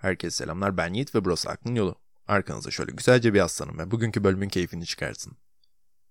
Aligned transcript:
Herkese 0.00 0.36
selamlar 0.36 0.76
ben 0.76 0.94
Yiğit 0.94 1.14
ve 1.14 1.24
burası 1.24 1.50
Aklın 1.50 1.74
Yolu. 1.74 1.94
Arkanıza 2.28 2.70
şöyle 2.70 2.92
güzelce 2.92 3.34
bir 3.34 3.40
aslanım 3.40 3.78
ve 3.78 3.90
bugünkü 3.90 4.24
bölümün 4.24 4.48
keyfini 4.48 4.86
çıkarsın. 4.86 5.36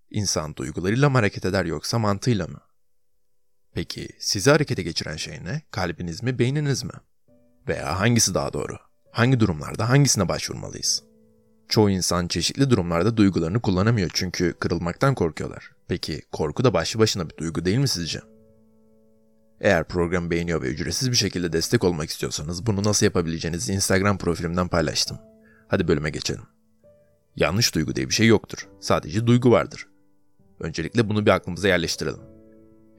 İnsan 0.09 0.55
duygularıyla 0.55 1.09
mı 1.09 1.17
hareket 1.17 1.45
eder 1.45 1.65
yoksa 1.65 1.99
mantığıyla 1.99 2.47
mı? 2.47 2.61
Peki 3.73 4.09
sizi 4.19 4.49
harekete 4.49 4.83
geçiren 4.83 5.15
şey 5.15 5.43
ne? 5.43 5.61
Kalbiniz 5.71 6.23
mi, 6.23 6.39
beyniniz 6.39 6.83
mi? 6.83 6.91
Veya 7.67 7.99
hangisi 7.99 8.33
daha 8.33 8.53
doğru? 8.53 8.77
Hangi 9.11 9.39
durumlarda 9.39 9.89
hangisine 9.89 10.29
başvurmalıyız? 10.29 11.03
Çoğu 11.69 11.89
insan 11.89 12.27
çeşitli 12.27 12.69
durumlarda 12.69 13.17
duygularını 13.17 13.61
kullanamıyor 13.61 14.11
çünkü 14.13 14.53
kırılmaktan 14.59 15.15
korkuyorlar. 15.15 15.71
Peki 15.87 16.21
korku 16.31 16.63
da 16.63 16.73
başlı 16.73 16.99
başına 16.99 17.29
bir 17.29 17.37
duygu 17.37 17.65
değil 17.65 17.77
mi 17.77 17.87
sizce? 17.87 18.21
Eğer 19.61 19.87
programı 19.87 20.31
beğeniyor 20.31 20.61
ve 20.61 20.67
ücretsiz 20.67 21.11
bir 21.11 21.15
şekilde 21.15 21.53
destek 21.53 21.83
olmak 21.83 22.09
istiyorsanız 22.09 22.65
bunu 22.65 22.83
nasıl 22.83 23.05
yapabileceğinizi 23.05 23.73
Instagram 23.73 24.17
profilimden 24.17 24.67
paylaştım. 24.67 25.17
Hadi 25.67 25.87
bölüme 25.87 26.09
geçelim. 26.09 26.43
Yanlış 27.35 27.75
duygu 27.75 27.95
diye 27.95 28.09
bir 28.09 28.13
şey 28.13 28.27
yoktur. 28.27 28.67
Sadece 28.79 29.27
duygu 29.27 29.51
vardır. 29.51 29.87
Öncelikle 30.59 31.09
bunu 31.09 31.25
bir 31.25 31.31
aklımıza 31.31 31.67
yerleştirelim. 31.67 32.21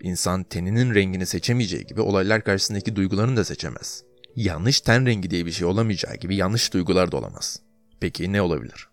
İnsan 0.02 0.44
teninin 0.44 0.94
rengini 0.94 1.26
seçemeyeceği 1.26 1.86
gibi 1.86 2.00
olaylar 2.00 2.44
karşısındaki 2.44 2.96
duygularını 2.96 3.36
da 3.36 3.44
seçemez. 3.44 4.04
Yanlış 4.36 4.80
ten 4.80 5.06
rengi 5.06 5.30
diye 5.30 5.46
bir 5.46 5.52
şey 5.52 5.66
olamayacağı 5.66 6.16
gibi 6.16 6.36
yanlış 6.36 6.72
duygular 6.72 7.12
da 7.12 7.16
olamaz. 7.16 7.60
Peki 8.00 8.32
ne 8.32 8.42
olabilir? 8.42 8.88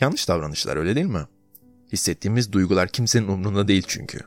Yanlış 0.00 0.28
davranışlar 0.28 0.76
öyle 0.76 0.94
değil 0.94 1.06
mi? 1.06 1.26
Hissettiğimiz 1.92 2.52
duygular 2.52 2.88
kimsenin 2.88 3.28
umrunda 3.28 3.68
değil 3.68 3.84
çünkü. 3.86 4.20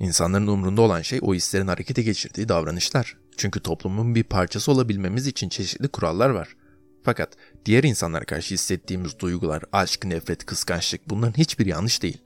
İnsanların 0.00 0.46
umrunda 0.46 0.82
olan 0.82 1.02
şey 1.02 1.18
o 1.22 1.34
hislerin 1.34 1.66
harekete 1.66 2.02
geçirdiği 2.02 2.48
davranışlar. 2.48 3.16
Çünkü 3.36 3.60
toplumun 3.60 4.14
bir 4.14 4.24
parçası 4.24 4.72
olabilmemiz 4.72 5.26
için 5.26 5.48
çeşitli 5.48 5.88
kurallar 5.88 6.30
var. 6.30 6.56
Fakat 7.02 7.36
diğer 7.64 7.84
insanlara 7.84 8.24
karşı 8.24 8.54
hissettiğimiz 8.54 9.18
duygular, 9.18 9.62
aşk, 9.72 10.04
nefret, 10.04 10.46
kıskançlık 10.46 11.10
bunların 11.10 11.38
hiçbir 11.38 11.66
yanlış 11.66 12.02
değil. 12.02 12.18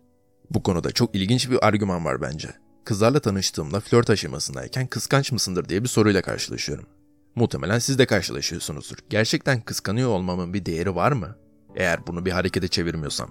Bu 0.51 0.63
konuda 0.63 0.93
çok 0.93 1.15
ilginç 1.15 1.51
bir 1.51 1.67
argüman 1.67 2.05
var 2.05 2.23
bence. 2.23 2.49
Kızlarla 2.85 3.21
tanıştığımda 3.21 3.81
flört 3.81 4.11
aşamasındayken 4.11 4.87
kıskanç 4.87 5.33
mısındır 5.33 5.69
diye 5.69 5.83
bir 5.83 5.89
soruyla 5.89 6.23
karşılaşıyorum. 6.23 6.87
Muhtemelen 7.35 7.79
siz 7.79 7.99
de 7.99 8.07
karşılaşıyorsunuzdur. 8.07 8.97
Gerçekten 9.11 9.61
kıskanıyor 9.61 10.09
olmamın 10.09 10.55
bir 10.55 10.67
değeri 10.67 10.95
var 10.95 11.13
mı? 11.13 11.37
Eğer 11.77 12.07
bunu 12.07 12.27
bir 12.27 12.31
harekete 12.31 12.69
çevirmiyorsam. 12.69 13.31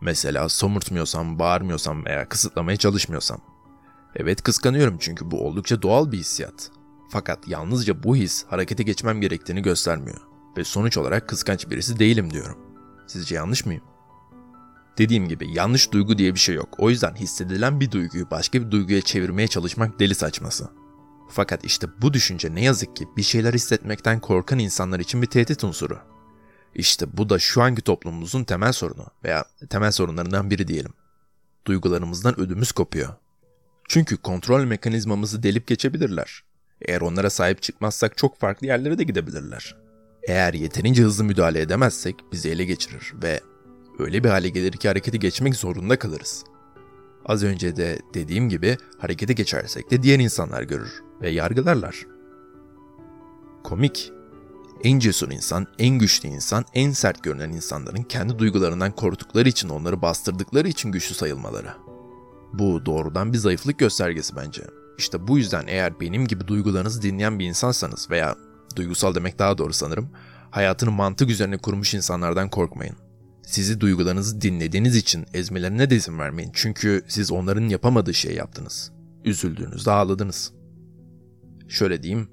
Mesela 0.00 0.48
somurtmuyorsam, 0.48 1.38
bağırmıyorsam 1.38 2.04
veya 2.04 2.28
kısıtlamaya 2.28 2.76
çalışmıyorsam. 2.76 3.40
Evet 4.16 4.42
kıskanıyorum 4.42 4.96
çünkü 5.00 5.30
bu 5.30 5.46
oldukça 5.46 5.82
doğal 5.82 6.12
bir 6.12 6.18
hissiyat. 6.18 6.70
Fakat 7.10 7.48
yalnızca 7.48 8.02
bu 8.02 8.16
his 8.16 8.44
harekete 8.44 8.82
geçmem 8.82 9.20
gerektiğini 9.20 9.62
göstermiyor. 9.62 10.20
Ve 10.56 10.64
sonuç 10.64 10.96
olarak 10.96 11.28
kıskanç 11.28 11.70
birisi 11.70 11.98
değilim 11.98 12.32
diyorum. 12.32 12.58
Sizce 13.06 13.34
yanlış 13.34 13.66
mıyım? 13.66 13.82
Dediğim 14.98 15.28
gibi 15.28 15.52
yanlış 15.52 15.92
duygu 15.92 16.18
diye 16.18 16.34
bir 16.34 16.38
şey 16.38 16.54
yok. 16.54 16.68
O 16.78 16.90
yüzden 16.90 17.14
hissedilen 17.14 17.80
bir 17.80 17.90
duyguyu 17.90 18.30
başka 18.30 18.62
bir 18.62 18.70
duyguya 18.70 19.00
çevirmeye 19.00 19.48
çalışmak 19.48 20.00
deli 20.00 20.14
saçması. 20.14 20.68
Fakat 21.28 21.64
işte 21.64 21.86
bu 22.02 22.12
düşünce 22.12 22.54
ne 22.54 22.64
yazık 22.64 22.96
ki 22.96 23.08
bir 23.16 23.22
şeyler 23.22 23.54
hissetmekten 23.54 24.20
korkan 24.20 24.58
insanlar 24.58 25.00
için 25.00 25.22
bir 25.22 25.26
tehdit 25.26 25.64
unsuru. 25.64 25.98
İşte 26.74 27.16
bu 27.16 27.28
da 27.28 27.38
şu 27.38 27.62
anki 27.62 27.82
toplumumuzun 27.82 28.44
temel 28.44 28.72
sorunu 28.72 29.06
veya 29.24 29.44
temel 29.70 29.92
sorunlarından 29.92 30.50
biri 30.50 30.68
diyelim. 30.68 30.92
Duygularımızdan 31.66 32.40
ödümüz 32.40 32.72
kopuyor. 32.72 33.14
Çünkü 33.88 34.16
kontrol 34.16 34.64
mekanizmamızı 34.64 35.42
delip 35.42 35.66
geçebilirler. 35.66 36.42
Eğer 36.82 37.00
onlara 37.00 37.30
sahip 37.30 37.62
çıkmazsak 37.62 38.16
çok 38.16 38.38
farklı 38.38 38.66
yerlere 38.66 38.98
de 38.98 39.04
gidebilirler. 39.04 39.76
Eğer 40.28 40.54
yeterince 40.54 41.02
hızlı 41.02 41.24
müdahale 41.24 41.60
edemezsek 41.60 42.16
bizi 42.32 42.48
ele 42.50 42.64
geçirir 42.64 43.12
ve 43.22 43.40
öyle 43.98 44.24
bir 44.24 44.28
hale 44.28 44.48
gelir 44.48 44.72
ki 44.72 44.88
hareketi 44.88 45.18
geçmek 45.18 45.56
zorunda 45.56 45.98
kalırız. 45.98 46.44
Az 47.26 47.44
önce 47.44 47.76
de 47.76 47.98
dediğim 48.14 48.48
gibi 48.48 48.76
harekete 48.98 49.32
geçersek 49.32 49.90
de 49.90 50.02
diğer 50.02 50.18
insanlar 50.18 50.62
görür 50.62 51.02
ve 51.22 51.30
yargılarlar. 51.30 52.06
Komik. 53.64 54.12
En 54.84 54.98
cesur 54.98 55.30
insan, 55.30 55.66
en 55.78 55.98
güçlü 55.98 56.28
insan, 56.28 56.64
en 56.74 56.90
sert 56.90 57.22
görünen 57.22 57.50
insanların 57.52 58.02
kendi 58.02 58.38
duygularından 58.38 58.92
korktukları 58.92 59.48
için 59.48 59.68
onları 59.68 60.02
bastırdıkları 60.02 60.68
için 60.68 60.92
güçlü 60.92 61.14
sayılmaları. 61.14 61.87
Bu 62.52 62.86
doğrudan 62.86 63.32
bir 63.32 63.38
zayıflık 63.38 63.78
göstergesi 63.78 64.36
bence. 64.36 64.62
İşte 64.98 65.28
bu 65.28 65.38
yüzden 65.38 65.64
eğer 65.66 66.00
benim 66.00 66.26
gibi 66.26 66.48
duygularınızı 66.48 67.02
dinleyen 67.02 67.38
bir 67.38 67.46
insansanız 67.46 68.10
veya 68.10 68.36
duygusal 68.76 69.14
demek 69.14 69.38
daha 69.38 69.58
doğru 69.58 69.72
sanırım, 69.72 70.10
hayatını 70.50 70.90
mantık 70.90 71.30
üzerine 71.30 71.58
kurmuş 71.58 71.94
insanlardan 71.94 72.50
korkmayın. 72.50 72.96
Sizi 73.46 73.80
duygularınızı 73.80 74.40
dinlediğiniz 74.40 74.96
için 74.96 75.26
ezmelerine 75.34 75.90
de 75.90 75.96
izin 75.96 76.18
vermeyin. 76.18 76.50
Çünkü 76.54 77.04
siz 77.08 77.32
onların 77.32 77.68
yapamadığı 77.68 78.14
şeyi 78.14 78.36
yaptınız. 78.36 78.92
Üzüldüğünüzde 79.24 79.90
ağladınız. 79.90 80.52
Şöyle 81.68 82.02
diyeyim, 82.02 82.28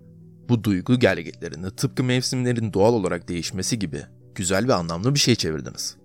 bu 0.50 0.64
duygu 0.64 1.00
gelgitlerini 1.00 1.72
tıpkı 1.76 2.03
mevsimlerin 2.03 2.74
doğal 2.74 2.94
olarak 2.94 3.28
değişmesi 3.28 3.80
gibi 3.80 4.03
güzel 4.36 4.68
ve 4.68 4.74
anlamlı 4.74 5.14
bir 5.14 5.20
şey 5.20 5.36
çevirdiniz. 5.36 5.96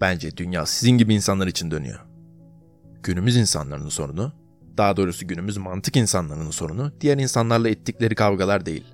Bence 0.00 0.36
dünya 0.36 0.66
sizin 0.66 0.98
gibi 0.98 1.14
insanlar 1.14 1.46
için 1.46 1.70
dönüyor. 1.70 2.11
Günümüz 3.02 3.36
insanlarının 3.36 3.88
sorunu, 3.88 4.32
daha 4.76 4.96
doğrusu 4.96 5.26
günümüz 5.26 5.56
mantık 5.56 5.96
insanlarının 5.96 6.50
sorunu 6.50 6.92
diğer 7.00 7.18
insanlarla 7.18 7.68
ettikleri 7.68 8.14
kavgalar 8.14 8.66
değil. 8.66 8.84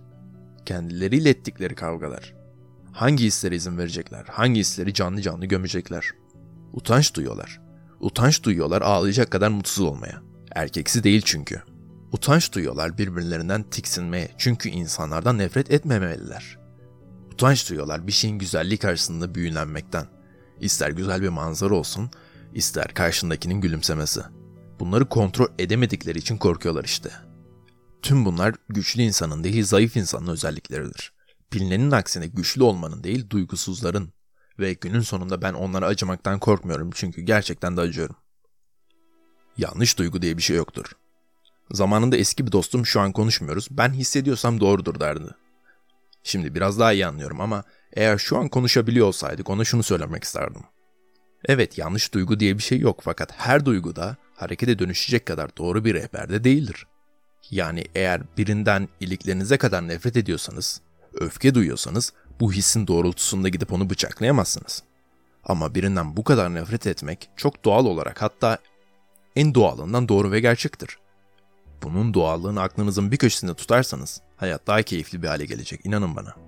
Kendileriyle 0.67 1.31
ettikleri 1.31 1.75
kavgalar. 1.75 2.35
Hangi 2.93 3.25
hislere 3.25 3.57
izin 3.57 3.79
verecekler? 3.79 4.25
Hangi 4.31 4.61
hisleri 4.61 4.95
canlı 4.95 5.23
canlı 5.23 5.47
gömecekler? 5.47 6.11
Utanç 6.73 7.15
duyuyorlar. 7.15 7.61
Utanç 8.01 8.43
duyuyorlar 8.43 8.83
ağlayacak 8.83 9.31
kadar 9.31 9.49
mutsuz 9.49 9.85
olmaya. 9.85 10.23
Erkeksi 10.55 11.05
değil 11.05 11.23
çünkü. 11.25 11.63
Utanç 12.13 12.53
duyuyorlar 12.53 12.99
birbirlerinden 12.99 13.63
tiksinmeye 13.63 14.29
çünkü 14.39 14.69
insanlardan 14.69 15.39
nefret 15.39 15.71
etmemeliler. 15.71 16.59
Utanç 17.33 17.71
duyuyorlar 17.71 18.07
bir 18.07 18.13
şeyin 18.13 18.39
güzelliği 18.39 18.79
karşısında 18.79 19.35
büyülenmekten. 19.35 20.07
İster 20.61 20.91
güzel 20.91 21.23
bir 21.23 21.29
manzara 21.29 21.75
olsun, 21.75 22.11
ister 22.55 22.95
karşındakinin 22.95 23.61
gülümsemesi. 23.61 24.21
Bunları 24.81 25.09
kontrol 25.09 25.49
edemedikleri 25.59 26.19
için 26.19 26.37
korkuyorlar 26.37 26.85
işte. 26.85 27.11
Tüm 28.03 28.25
bunlar 28.25 28.55
güçlü 28.69 29.03
insanın 29.03 29.45
değil 29.45 29.65
zayıf 29.65 29.97
insanın 29.97 30.27
özellikleridir. 30.27 31.13
Bilinenin 31.53 31.91
aksine 31.91 32.27
güçlü 32.27 32.63
olmanın 32.63 33.05
değil 33.05 33.31
duygusuzların. 33.31 34.13
Ve 34.59 34.73
günün 34.73 35.01
sonunda 35.01 35.43
ben 35.43 35.55
onlara 35.55 35.87
acımaktan 35.87 36.39
korkmuyorum 36.39 36.91
çünkü 36.95 37.23
gerçekten 37.23 37.77
de 37.77 37.81
acıyorum. 37.81 38.17
Yanlış 39.59 39.99
duygu 39.99 40.23
diye 40.23 40.37
bir 40.37 40.43
şey 40.43 40.57
yoktur. 40.57 40.93
Zamanında 41.71 42.17
eski 42.17 42.47
bir 42.47 42.53
dostum 42.53 42.87
şu 42.87 43.01
an 43.01 43.13
konuşmuyoruz. 43.13 43.69
Ben 43.71 43.93
hissediyorsam 43.93 44.61
doğrudur 44.61 45.01
derdi. 45.01 45.35
Şimdi 46.23 46.55
biraz 46.55 46.79
daha 46.79 46.93
iyi 46.93 47.07
anlıyorum 47.07 47.41
ama 47.41 47.65
eğer 47.93 48.19
şu 48.19 48.39
an 48.39 48.49
konuşabiliyor 48.49 49.07
olsaydık 49.07 49.51
ona 49.51 49.65
şunu 49.65 49.83
söylemek 49.83 50.25
isterdim. 50.25 50.63
Evet 51.45 51.79
yanlış 51.79 52.15
duygu 52.15 52.41
diye 52.41 52.59
bir 52.59 52.63
şey 52.63 52.79
yok 52.79 53.01
fakat 53.03 53.33
her 53.33 53.65
duygu 53.65 53.97
da 53.97 54.17
harekete 54.37 54.79
dönüşecek 54.79 55.27
kadar 55.27 55.57
doğru 55.57 55.85
bir 55.85 55.95
rehberde 55.95 56.45
değildir. 56.45 56.87
Yani 57.51 57.85
eğer 57.95 58.23
birinden 58.39 58.89
iliklerinize 59.01 59.57
kadar 59.57 59.89
nefret 59.89 60.17
ediyorsanız, 60.17 60.81
öfke 61.15 61.55
duyuyorsanız 61.55 62.13
bu 62.41 62.53
hissin 62.53 62.87
doğrultusunda 62.87 63.49
gidip 63.49 63.73
onu 63.73 63.91
bıçaklayamazsınız. 63.91 64.83
Ama 65.45 65.75
birinden 65.75 66.17
bu 66.17 66.25
kadar 66.25 66.55
nefret 66.55 66.87
etmek 66.87 67.31
çok 67.37 67.65
doğal 67.65 67.87
olarak 67.87 68.23
hatta 68.23 68.59
en 69.37 69.55
doğalından 69.55 70.09
doğru 70.09 70.33
ve 70.33 70.41
gerçektir. 70.41 70.99
Bunun 71.83 72.15
doğallığını 72.15 72.61
aklınızın 72.61 73.13
bir 73.13 73.17
köşesinde 73.17 73.55
tutarsanız 73.55 74.21
hayat 74.37 74.67
daha 74.67 74.83
keyifli 74.83 75.23
bir 75.23 75.29
hale 75.29 75.47
gelecek 75.47 75.87
inanın 75.87 76.17
bana. 76.17 76.48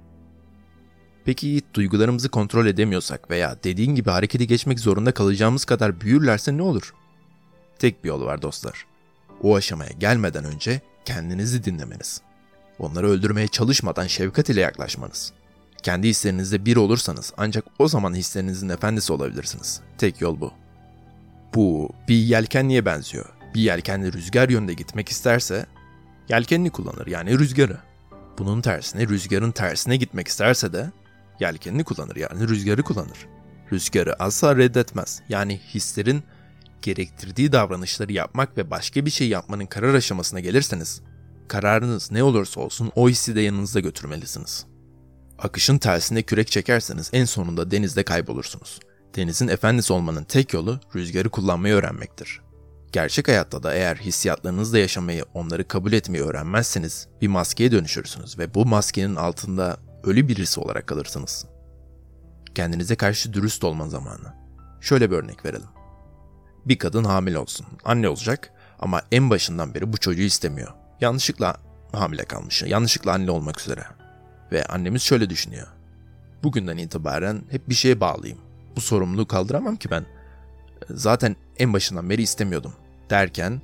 Peki 1.24 1.62
duygularımızı 1.74 2.28
kontrol 2.28 2.66
edemiyorsak 2.66 3.30
veya 3.30 3.56
dediğin 3.64 3.94
gibi 3.94 4.10
harekete 4.10 4.44
geçmek 4.44 4.80
zorunda 4.80 5.12
kalacağımız 5.12 5.64
kadar 5.64 6.00
büyürlerse 6.00 6.56
ne 6.56 6.62
olur? 6.62 6.94
Tek 7.78 8.04
bir 8.04 8.08
yol 8.08 8.22
var 8.24 8.42
dostlar. 8.42 8.86
O 9.42 9.56
aşamaya 9.56 9.90
gelmeden 9.90 10.44
önce 10.44 10.80
kendinizi 11.04 11.64
dinlemeniz. 11.64 12.20
Onları 12.78 13.08
öldürmeye 13.08 13.48
çalışmadan 13.48 14.06
şefkat 14.06 14.50
ile 14.50 14.60
yaklaşmanız. 14.60 15.32
Kendi 15.82 16.08
hislerinizde 16.08 16.64
bir 16.64 16.76
olursanız 16.76 17.32
ancak 17.36 17.64
o 17.78 17.88
zaman 17.88 18.14
hislerinizin 18.14 18.68
efendisi 18.68 19.12
olabilirsiniz. 19.12 19.80
Tek 19.98 20.20
yol 20.20 20.40
bu. 20.40 20.52
Bu 21.54 21.90
bir 22.08 22.14
yelkenliğe 22.14 22.84
benziyor. 22.84 23.26
Bir 23.54 23.60
yelkenli 23.60 24.12
rüzgar 24.12 24.48
yönde 24.48 24.74
gitmek 24.74 25.08
isterse 25.08 25.66
yelkenini 26.28 26.70
kullanır 26.70 27.06
yani 27.06 27.38
rüzgarı. 27.38 27.78
Bunun 28.38 28.60
tersine 28.60 29.08
rüzgarın 29.08 29.50
tersine 29.50 29.96
gitmek 29.96 30.28
isterse 30.28 30.72
de 30.72 30.90
yelkenini 31.40 31.84
kullanır 31.84 32.16
yani 32.16 32.48
rüzgarı 32.48 32.82
kullanır. 32.82 33.26
Rüzgarı 33.72 34.22
asla 34.22 34.56
reddetmez. 34.56 35.22
Yani 35.28 35.60
hislerin 35.74 36.22
gerektirdiği 36.82 37.52
davranışları 37.52 38.12
yapmak 38.12 38.56
ve 38.56 38.70
başka 38.70 39.06
bir 39.06 39.10
şey 39.10 39.28
yapmanın 39.28 39.66
karar 39.66 39.94
aşamasına 39.94 40.40
gelirseniz, 40.40 41.02
kararınız 41.48 42.10
ne 42.10 42.22
olursa 42.22 42.60
olsun 42.60 42.92
o 42.94 43.08
hissi 43.08 43.36
de 43.36 43.40
yanınızda 43.40 43.80
götürmelisiniz. 43.80 44.66
Akışın 45.38 45.78
tersine 45.78 46.22
kürek 46.22 46.50
çekerseniz 46.50 47.10
en 47.12 47.24
sonunda 47.24 47.70
denizde 47.70 48.02
kaybolursunuz. 48.02 48.80
Denizin 49.16 49.48
efendisi 49.48 49.92
olmanın 49.92 50.24
tek 50.24 50.52
yolu 50.52 50.80
rüzgarı 50.94 51.28
kullanmayı 51.28 51.74
öğrenmektir. 51.74 52.40
Gerçek 52.92 53.28
hayatta 53.28 53.62
da 53.62 53.74
eğer 53.74 53.96
hissiyatlarınızla 53.96 54.78
yaşamayı, 54.78 55.24
onları 55.34 55.68
kabul 55.68 55.92
etmeyi 55.92 56.24
öğrenmezseniz 56.24 57.08
bir 57.22 57.28
maskeye 57.28 57.72
dönüşürsünüz 57.72 58.38
ve 58.38 58.54
bu 58.54 58.66
maskenin 58.66 59.16
altında 59.16 59.76
ölü 60.04 60.28
birisi 60.28 60.60
olarak 60.60 60.86
kalırsınız. 60.86 61.46
Kendinize 62.54 62.96
karşı 62.96 63.32
dürüst 63.32 63.64
olma 63.64 63.88
zamanı. 63.88 64.34
Şöyle 64.80 65.10
bir 65.10 65.16
örnek 65.16 65.44
verelim. 65.44 65.68
Bir 66.66 66.78
kadın 66.78 67.04
hamile 67.04 67.38
olsun, 67.38 67.66
anne 67.84 68.08
olacak 68.08 68.52
ama 68.78 69.02
en 69.12 69.30
başından 69.30 69.74
beri 69.74 69.92
bu 69.92 69.96
çocuğu 69.96 70.22
istemiyor. 70.22 70.72
Yanlışlıkla 71.00 71.56
hamile 71.92 72.24
kalmış, 72.24 72.62
yanlışlıkla 72.62 73.12
anne 73.12 73.30
olmak 73.30 73.60
üzere. 73.60 73.84
Ve 74.52 74.64
annemiz 74.64 75.02
şöyle 75.02 75.30
düşünüyor. 75.30 75.66
Bugünden 76.42 76.76
itibaren 76.76 77.42
hep 77.50 77.68
bir 77.68 77.74
şeye 77.74 78.00
bağlıyım. 78.00 78.38
Bu 78.76 78.80
sorumluluğu 78.80 79.26
kaldıramam 79.26 79.76
ki 79.76 79.90
ben. 79.90 80.06
Zaten 80.90 81.36
en 81.58 81.72
başından 81.72 82.10
beri 82.10 82.22
istemiyordum. 82.22 82.72
Derken, 83.10 83.62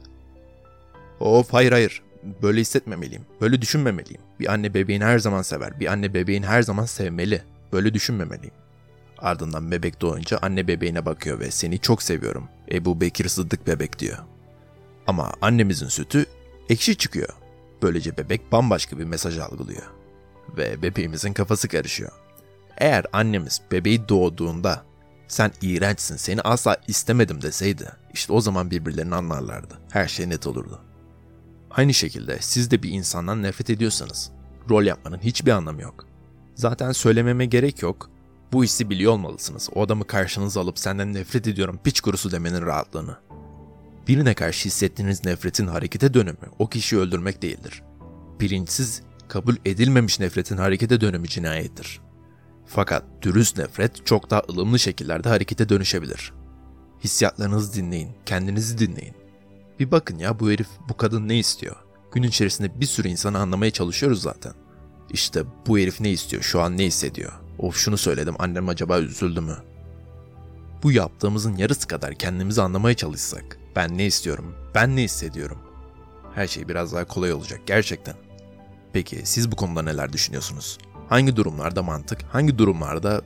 of 1.20 1.52
hayır 1.52 1.72
hayır, 1.72 2.02
böyle 2.42 2.60
hissetmemeliyim, 2.60 3.22
böyle 3.40 3.62
düşünmemeliyim. 3.62 4.20
Bir 4.40 4.52
anne 4.52 4.74
bebeğini 4.74 5.04
her 5.04 5.18
zaman 5.18 5.42
sever, 5.42 5.80
bir 5.80 5.86
anne 5.86 6.14
bebeğini 6.14 6.46
her 6.46 6.62
zaman 6.62 6.84
sevmeli. 6.84 7.42
Böyle 7.72 7.94
düşünmemeliyim. 7.94 8.54
Ardından 9.18 9.70
bebek 9.70 10.00
doğunca 10.00 10.38
anne 10.42 10.68
bebeğine 10.68 11.06
bakıyor 11.06 11.40
ve 11.40 11.50
seni 11.50 11.78
çok 11.78 12.02
seviyorum. 12.02 12.48
Ebu 12.72 13.00
Bekir 13.00 13.28
Sıddık 13.28 13.66
bebek 13.66 13.98
diyor. 13.98 14.18
Ama 15.06 15.32
annemizin 15.40 15.88
sütü 15.88 16.26
ekşi 16.68 16.96
çıkıyor. 16.96 17.28
Böylece 17.82 18.16
bebek 18.16 18.52
bambaşka 18.52 18.98
bir 18.98 19.04
mesaj 19.04 19.38
algılıyor. 19.38 19.82
Ve 20.56 20.82
bebeğimizin 20.82 21.32
kafası 21.32 21.68
karışıyor. 21.68 22.10
Eğer 22.78 23.04
annemiz 23.12 23.60
bebeği 23.72 24.08
doğduğunda 24.08 24.84
sen 25.28 25.52
iğrençsin 25.62 26.16
seni 26.16 26.40
asla 26.40 26.76
istemedim 26.88 27.42
deseydi 27.42 27.92
işte 28.14 28.32
o 28.32 28.40
zaman 28.40 28.70
birbirlerini 28.70 29.14
anlarlardı. 29.14 29.78
Her 29.90 30.08
şey 30.08 30.28
net 30.28 30.46
olurdu. 30.46 30.80
Aynı 31.76 31.94
şekilde 31.94 32.38
siz 32.40 32.70
de 32.70 32.82
bir 32.82 32.90
insandan 32.90 33.42
nefret 33.42 33.70
ediyorsanız 33.70 34.30
rol 34.70 34.84
yapmanın 34.84 35.18
hiçbir 35.18 35.50
anlamı 35.50 35.82
yok. 35.82 36.06
Zaten 36.54 36.92
söylememe 36.92 37.46
gerek 37.46 37.82
yok. 37.82 38.10
Bu 38.52 38.64
hissi 38.64 38.90
biliyor 38.90 39.12
olmalısınız. 39.12 39.68
O 39.74 39.82
adamı 39.82 40.06
karşınıza 40.06 40.60
alıp 40.60 40.78
senden 40.78 41.14
nefret 41.14 41.46
ediyorum 41.46 41.80
piç 41.84 42.00
kurusu 42.00 42.30
demenin 42.30 42.62
rahatlığını. 42.62 43.16
Birine 44.08 44.34
karşı 44.34 44.66
hissettiğiniz 44.66 45.24
nefretin 45.24 45.66
harekete 45.66 46.14
dönümü 46.14 46.36
o 46.58 46.68
kişiyi 46.68 46.96
öldürmek 46.96 47.42
değildir. 47.42 47.82
Bilinçsiz, 48.40 49.02
kabul 49.28 49.56
edilmemiş 49.64 50.20
nefretin 50.20 50.56
harekete 50.56 51.00
dönümü 51.00 51.28
cinayettir. 51.28 52.00
Fakat 52.66 53.04
dürüst 53.22 53.58
nefret 53.58 54.06
çok 54.06 54.30
daha 54.30 54.42
ılımlı 54.50 54.78
şekillerde 54.78 55.28
harekete 55.28 55.68
dönüşebilir. 55.68 56.32
Hissiyatlarınızı 57.04 57.74
dinleyin, 57.74 58.10
kendinizi 58.26 58.78
dinleyin. 58.78 59.25
Bir 59.80 59.90
bakın 59.90 60.18
ya 60.18 60.40
bu 60.40 60.50
herif, 60.50 60.68
bu 60.88 60.96
kadın 60.96 61.28
ne 61.28 61.38
istiyor? 61.38 61.76
Gün 62.12 62.22
içerisinde 62.22 62.80
bir 62.80 62.86
sürü 62.86 63.08
insanı 63.08 63.38
anlamaya 63.38 63.70
çalışıyoruz 63.70 64.22
zaten. 64.22 64.52
İşte 65.10 65.42
bu 65.66 65.78
herif 65.78 66.00
ne 66.00 66.10
istiyor, 66.10 66.42
şu 66.42 66.60
an 66.60 66.78
ne 66.78 66.84
hissediyor? 66.84 67.32
Of 67.58 67.76
şunu 67.76 67.96
söyledim, 67.96 68.34
annem 68.38 68.68
acaba 68.68 68.98
üzüldü 68.98 69.40
mü? 69.40 69.56
Bu 70.82 70.92
yaptığımızın 70.92 71.56
yarısı 71.56 71.88
kadar 71.88 72.14
kendimizi 72.14 72.62
anlamaya 72.62 72.94
çalışsak, 72.94 73.58
ben 73.76 73.98
ne 73.98 74.06
istiyorum, 74.06 74.54
ben 74.74 74.96
ne 74.96 75.02
hissediyorum? 75.02 75.58
Her 76.34 76.46
şey 76.46 76.68
biraz 76.68 76.92
daha 76.92 77.04
kolay 77.04 77.32
olacak 77.32 77.60
gerçekten. 77.66 78.14
Peki 78.92 79.20
siz 79.24 79.52
bu 79.52 79.56
konuda 79.56 79.82
neler 79.82 80.12
düşünüyorsunuz? 80.12 80.78
Hangi 81.08 81.36
durumlarda 81.36 81.82
mantık, 81.82 82.22
hangi 82.22 82.58
durumlarda 82.58 83.22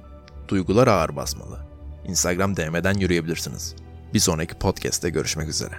duygular 0.49 0.89
ağır 0.89 1.17
basmalı? 1.17 1.67
Instagram 2.07 2.57
DM'den 2.57 2.95
yürüyebilirsiniz. 2.95 3.75
Bir 4.15 4.19
sonraki 4.19 4.55
podcast'te 4.55 5.11
görüşmek 5.11 5.49
üzere. 5.49 5.75